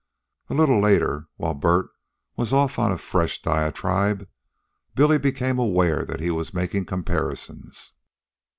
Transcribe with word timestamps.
A 0.49 0.55
little 0.55 0.81
later, 0.81 1.27
while 1.35 1.53
Bert 1.53 1.91
was 2.35 2.51
off 2.51 2.79
on 2.79 2.91
a 2.91 2.97
fresh 2.97 3.39
diatribe, 3.39 4.27
Billy 4.95 5.19
became 5.19 5.59
aware 5.59 6.03
that 6.05 6.19
he 6.19 6.31
was 6.31 6.55
making 6.55 6.85
comparisons. 6.85 7.93